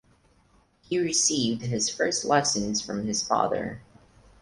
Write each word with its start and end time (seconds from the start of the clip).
He 0.81 0.97
received 0.97 1.61
his 1.61 1.87
first 1.87 2.25
lessons 2.25 2.81
from 2.81 3.05
his 3.05 3.21
father. 3.21 3.83